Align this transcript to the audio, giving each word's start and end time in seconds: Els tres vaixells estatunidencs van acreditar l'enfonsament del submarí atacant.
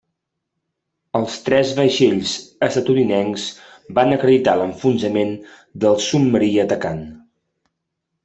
Els 1.17 1.33
tres 1.49 1.73
vaixells 1.79 2.31
estatunidencs 2.67 3.45
van 3.99 4.15
acreditar 4.15 4.57
l'enfonsament 4.61 5.37
del 5.85 6.01
submarí 6.07 6.53
atacant. 6.67 7.05